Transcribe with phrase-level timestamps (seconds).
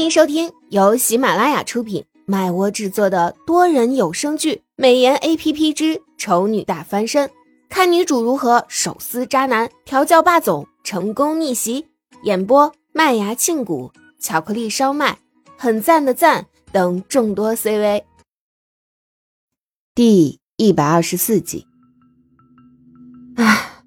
[0.00, 7.28] 欢迎收听由喜马拉雅出品、麦窝制作的多人有声剧《美颜 A P P 之丑女大翻身》，
[7.68, 11.84] 看女主如何手撕渣男、调教霸总、成功逆袭。
[12.22, 15.18] 演播：麦芽庆谷、巧克力烧麦、
[15.58, 18.04] 很赞的赞等众多 C V。
[19.94, 21.66] 第一百二十四集。
[23.36, 23.84] 唉，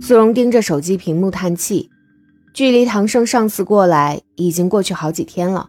[0.00, 1.90] 苏荣盯着手机屏幕叹气。
[2.56, 5.68] 距离唐胜上次过来已经过去好几天了，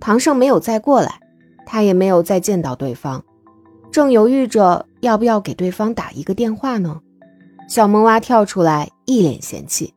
[0.00, 1.20] 唐胜没有再过来，
[1.66, 3.22] 他也没有再见到对方，
[3.92, 7.02] 正犹豫着要不要给对方打一个电话呢。
[7.68, 9.92] 小萌娃跳出来，一脸嫌弃：“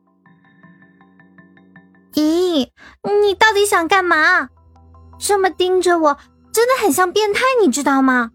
[2.12, 2.68] 咦，
[3.22, 4.50] 你到底想干嘛？
[5.18, 6.18] 这么盯着我，
[6.52, 8.32] 真的很像变态，你知道吗？”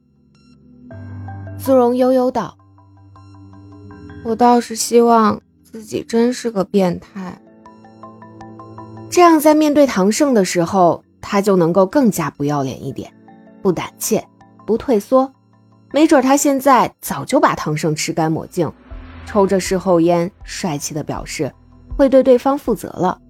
[1.60, 2.58] 苏荣悠悠道
[4.26, 7.40] ：“我倒是希望自己真是个变态。”
[9.14, 13.14] 这样，在面对唐胜的时候，他就能够更加不要脸一点，
[13.62, 14.26] 不胆怯，
[14.66, 15.32] 不退缩。
[15.92, 18.72] 没准他现在早就把唐胜吃干抹净，
[19.28, 21.54] 抽着事后烟，帅气的表示
[21.96, 23.22] 会对对方负责了。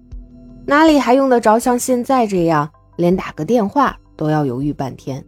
[0.64, 5.22] 哪里还用得着像现在这样，连打个电话都要犹豫半天？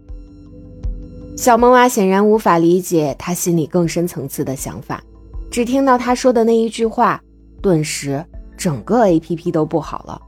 [1.37, 5.03] 小萌娃显然无法理解他心里更深层次的想法，
[5.51, 7.21] 只听到他说的那一句话，
[7.61, 8.25] 顿时
[8.57, 10.23] 整个 A P P 都不好了。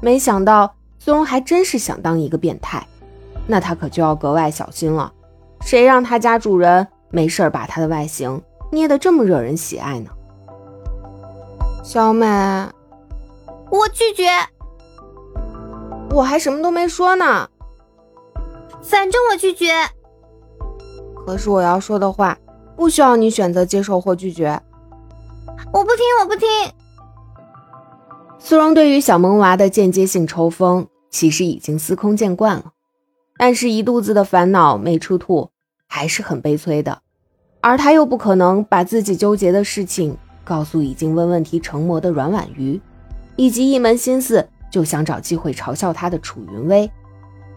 [0.00, 2.86] 没想到苏荣还真是想当一个变态，
[3.46, 5.12] 那他可就要格外小心了。
[5.60, 10.10] 谁让他家主人没事把他的外形捏得这么惹人喜爱呢？
[11.82, 12.26] 小美，
[13.70, 14.28] 我拒绝。
[16.10, 17.48] 我还什么都没说呢。
[18.82, 19.72] 反正我拒绝。
[21.26, 22.38] 可是我要说的话，
[22.76, 24.60] 不需要你选择接受或拒绝。
[25.72, 26.48] 我不听，我不听。
[28.40, 32.72] 苏荣对于小萌娃的间接性抽风，其实已经司空见惯了，
[33.36, 35.50] 但是一肚子的烦恼没处吐，
[35.88, 37.00] 还是很悲催的。
[37.60, 42.80] 而他又不可能把自己纠结的事情告诉已经问问题成魔的阮婉瑜，
[43.34, 46.88] 以及一门心思就想找机会嘲笑他的楚云薇，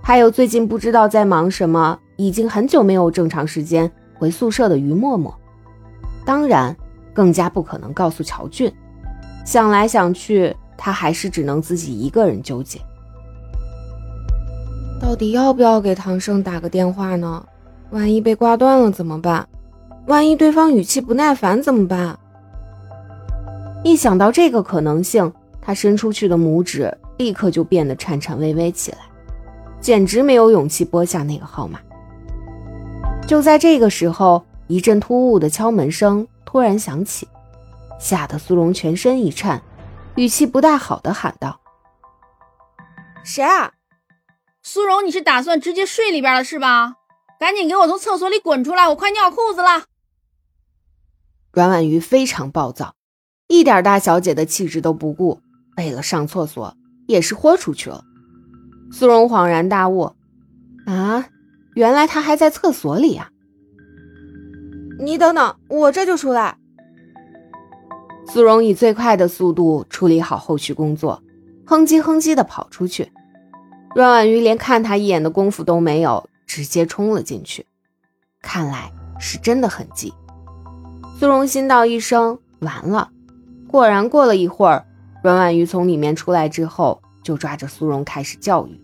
[0.01, 5.33] 还有最近不知道在忙什么，已经很久没有正常时间回宿舍的于默默。
[6.25, 6.75] 当然，
[7.13, 8.73] 更加不可能告诉乔俊。
[9.45, 10.55] 想来想去。
[10.77, 12.79] 他还是只能自己一个人纠结，
[14.99, 17.45] 到底要不要给唐胜打个电话呢？
[17.91, 19.47] 万一被挂断了怎么办？
[20.07, 22.17] 万一对方语气不耐烦怎么办？
[23.83, 28.97] 一想到这个可能性，他伸出去的拇指立刻就变得颤颤巍巍起来，
[29.79, 31.79] 简直没有勇气拨下那个号码。
[33.27, 37.27] 就在这个时候，一阵突兀的敲门声突然响起，
[37.99, 39.61] 吓得苏荣全身一颤。
[40.15, 41.61] 语气不大好的喊道
[43.23, 43.71] ：“谁啊？
[44.61, 46.95] 苏荣，你是打算直接睡里边了是吧？
[47.39, 49.85] 赶紧给我从厕所里滚出来，我快尿裤子了。”
[51.53, 52.93] 阮婉瑜非常暴躁，
[53.47, 55.41] 一点大小姐的气质都不顾，
[55.77, 56.75] 为了上厕所
[57.07, 58.03] 也是豁出去了。
[58.91, 60.15] 苏荣恍然大悟
[60.85, 61.25] ：“啊，
[61.73, 63.29] 原来他还在厕所里啊！
[64.99, 66.57] 你等等，我这就出来。”
[68.33, 71.21] 苏荣以最快的速度处理好后续工作，
[71.65, 73.11] 哼唧哼唧的跑出去。
[73.93, 77.65] 阮婉瑜连看他一眼的功夫都没有，直接冲了进去。
[78.41, 78.89] 看来
[79.19, 80.13] 是真的很急。
[81.19, 83.09] 苏荣心道一声：“完了。”
[83.67, 84.85] 果然，过了一会儿，
[85.21, 88.79] 阮婉瑜从里面出来之后，就抓着苏荣开始教育：“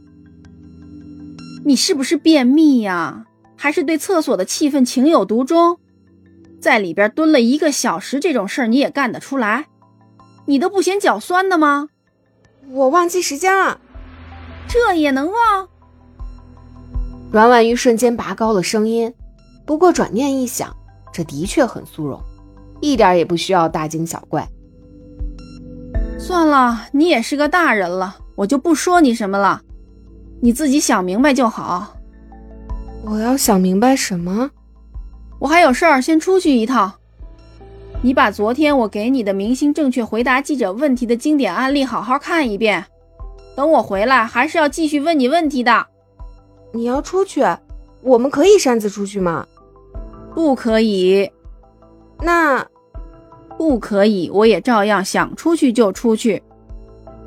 [1.64, 3.24] 你是不是便秘呀？
[3.56, 5.80] 还是对厕所的气氛情有独钟？”
[6.68, 9.68] 在里边蹲了一个小时，这种事儿你也干得出来？
[10.48, 11.88] 你都不嫌脚酸的吗？
[12.72, 13.80] 我忘记时间了，
[14.68, 15.70] 这也能忘？
[17.32, 19.14] 阮婉玉瞬间拔高了声音，
[19.66, 20.76] 不过转念一想，
[21.14, 22.22] 这的确很苏荣，
[22.82, 24.46] 一点也不需要大惊小怪。
[26.20, 29.62] 算了，你也是个大人了，我就不说你什么了，
[30.42, 31.96] 你自己想明白就好。
[33.06, 34.52] 我要想明白什么？
[35.40, 36.92] 我还有事儿，先出去一趟。
[38.02, 42.86] 你把昨天我给你的明星正确回答记者问题的经典案例好好看一遍。
[43.56, 45.88] 等我回来，还是要继续问你问题的。
[46.74, 47.44] 你要出去？
[48.02, 49.46] 我们可以擅自出去吗？
[50.34, 51.32] 不可以。
[52.22, 52.66] 那
[53.58, 56.42] 不可以，我也照样想出去就出去。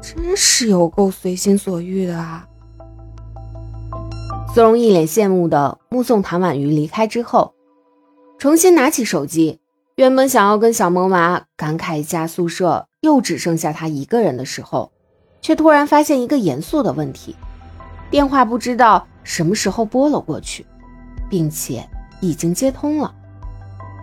[0.01, 2.47] 真是有够随心所欲的啊！
[4.55, 7.53] 苏荣一脸羡慕的目送谭婉瑜离开之后。
[8.41, 9.61] 重新拿起手机，
[9.97, 14.91] 原本想要跟小萌娃感慨一下宿舍又只剩下他一个人的时候，
[15.43, 17.37] 却突然发现一个严肃的问题：
[18.11, 20.65] 电话不知道什么时候拨了过去，
[21.29, 21.87] 并且
[22.23, 23.15] 已经接通了。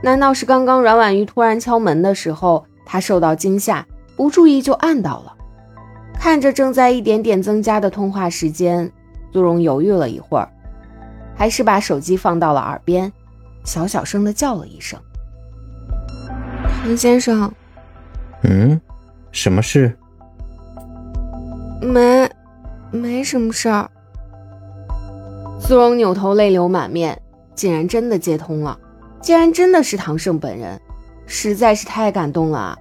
[0.04, 3.84] 难道是刚刚阮婉瑜突然敲门的时候，他受到惊吓，
[4.16, 5.34] 不注意就按到了？
[6.14, 8.92] 看着正在一点点增加的通话时间，
[9.34, 10.48] 苏荣犹豫了一会儿，
[11.36, 13.12] 还是把手机放到了耳边，
[13.68, 14.98] 小小声的叫了一声
[16.82, 17.52] ：“唐先生。
[18.44, 18.80] ”“嗯，
[19.34, 19.94] 什么事
[21.84, 22.32] ？”“没，
[22.92, 23.92] 没什么事儿。”
[25.60, 27.22] 苏荣扭头，泪流满面，
[27.56, 28.80] 竟然真的接通了，
[29.22, 30.80] 竟然真的是唐胜本人，
[31.26, 32.80] 实在是太感动了。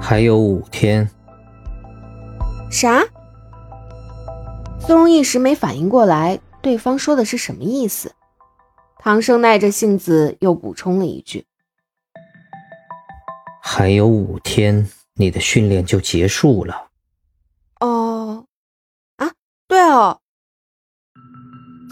[0.00, 1.10] 还有五天。
[2.70, 3.02] 啥？
[4.78, 8.12] 苏荣一时没反应过来，对方说的是什么意思。
[9.00, 11.46] 唐生耐着性子又补充了一句
[13.62, 16.88] ：“还有五天，你的训练就结束了。”
[17.80, 18.46] 哦，
[19.16, 19.32] 啊，
[19.68, 20.20] 对哦。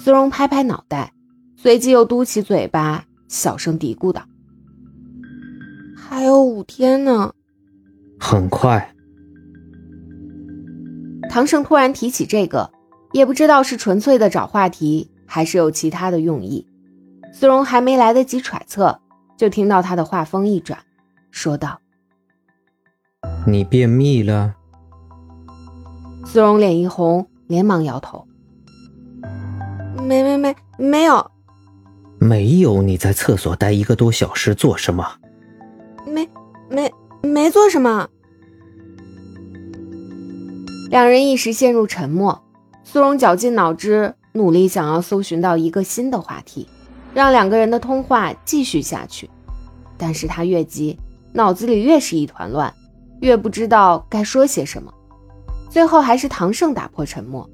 [0.02, 1.12] 苏荣拍拍脑袋，
[1.56, 4.26] 随即又嘟起嘴巴，小声嘀咕道
[5.96, 7.32] ：“还有五天呢。”
[8.18, 8.94] 很快。
[11.30, 12.72] 唐胜突然提起这个，
[13.12, 16.66] 也不知道是纯粹的找话题，还是有其他的用意。
[17.38, 18.98] 苏荣还没来得及揣测，
[19.36, 20.78] 就听到他的话锋一转，
[21.30, 21.78] 说道
[23.46, 24.54] ：“你便秘了。”
[26.24, 28.26] 苏荣脸一红，连忙摇头
[30.02, 31.30] ：“没没没，没有，
[32.18, 32.80] 没有。
[32.80, 35.06] 你在厕所待一个多小时做什么？
[36.06, 36.26] 没
[36.70, 36.90] 没
[37.20, 38.08] 没做什么。”
[40.88, 42.42] 两人一时陷入沉默。
[42.82, 46.66] 苏荣绞尽脑汁，努力想要搜寻到一个新的话题，
[47.16, 49.30] 让两个人的通话继续下去。
[49.96, 50.98] 但是他越急，
[51.32, 52.70] 脑子里越是一团乱，
[53.22, 54.92] 越不知道该说些什么。
[55.70, 57.48] 最后还是唐胜打破沉默：“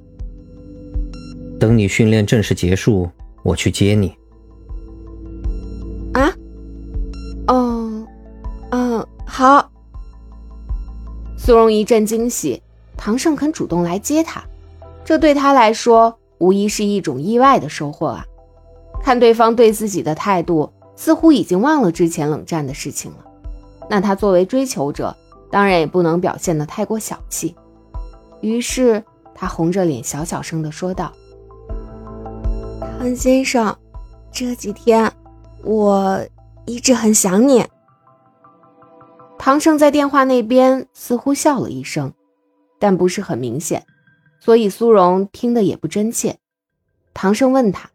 [1.61, 3.09] 等你训练正式结束，
[3.44, 4.12] 我去接你。”
[6.15, 6.29] 啊？
[7.47, 8.05] 哦，
[8.73, 9.70] 嗯，好。
[11.38, 12.61] 苏荣一阵惊喜。
[12.97, 14.43] 唐胜肯主动来接他，
[15.05, 18.26] 这对他来说无疑是一种意外的收获啊！
[19.02, 23.19] 看对方对自己的态度，似乎已经忘了之前冷战的事情了。
[23.90, 25.14] 那他作为追求者，
[25.50, 27.54] 当然也不能表现得太过小气。
[28.40, 29.02] 于是
[29.34, 31.12] 他红着脸，小小声地说道
[32.99, 33.76] ：“唐先生，
[34.31, 35.12] 这几天
[35.64, 36.25] 我
[36.64, 37.66] 一直很想你。”
[39.38, 42.12] 唐胜在电话那边似乎笑了一声。
[42.78, 43.87] 但不是很明显，
[44.40, 46.38] 所以苏荣听得也不真切。
[47.14, 47.88] 唐生问他：“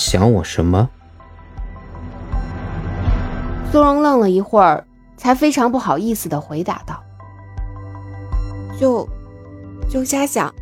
[0.00, 0.88] 想我什么？”
[3.70, 4.82] 苏荣愣了一会儿，
[5.18, 7.02] 才非常不好意思的回答道
[8.80, 9.06] ：“就
[9.90, 10.52] 就瞎想，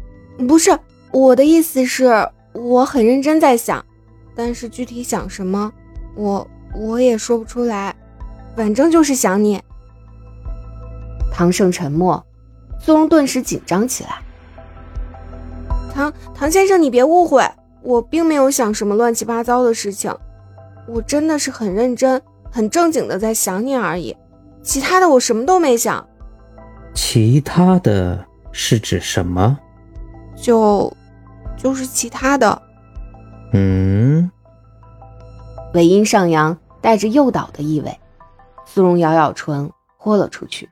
[0.48, 0.76] 不是
[1.12, 3.82] 我的意思是，我很认真在想，
[4.34, 5.72] 但是具体想什么，
[6.16, 7.94] 我我也说不出来，
[8.56, 9.62] 反正就是想你。”
[11.32, 12.22] 唐胜沉默。
[12.80, 14.10] 苏荣顿时紧张起来。
[15.94, 17.47] 唐唐先生，你别误会，
[17.88, 20.14] 我并没有想什么乱七八糟的事情，
[20.86, 22.20] 我真的是很认真、
[22.50, 24.14] 很正经的在想你而已，
[24.62, 26.06] 其他的我什么都没想。
[26.94, 28.22] 其他的
[28.52, 29.58] 是指什么？
[30.36, 30.92] 就
[31.56, 32.60] 就是其他的。
[33.54, 34.30] 嗯。
[35.72, 37.98] 尾音上扬，带着诱导的意味。
[38.66, 40.68] 苏荣咬咬唇，豁了出去。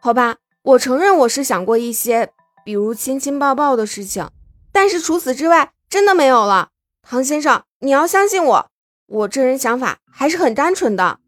[0.00, 2.30] 好吧，我承认我是想过一些，
[2.64, 4.28] 比如亲亲抱抱的事情，
[4.72, 6.68] 但是除此之外，真的没有了。
[7.02, 8.66] 唐先生，你要相信我，
[9.06, 11.18] 我这人想法还是很单纯的。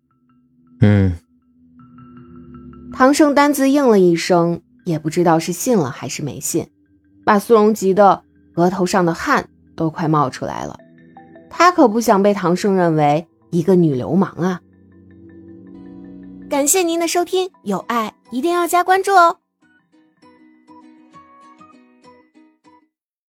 [0.80, 1.12] 嗯。
[2.92, 6.70] 唐胜单字应了一声，也不知道是信了还是没信，
[7.24, 8.22] 把苏荣急得
[8.56, 10.78] 额头上的汗都快冒出来了。
[11.48, 14.60] 他可不想被唐胜认为一个女流氓啊。
[16.48, 19.38] 感谢您的收听，有爱一定要加关注哦。